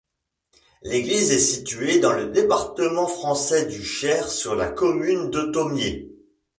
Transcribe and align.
L'église 0.81 1.29
est 1.29 1.37
située 1.37 1.99
dans 1.99 2.13
le 2.13 2.25
département 2.31 3.05
français 3.05 3.67
du 3.67 3.83
Cher, 3.83 4.29
sur 4.31 4.55
la 4.55 4.67
commune 4.67 5.29
de 5.29 5.41
Thaumiers. 5.51 6.09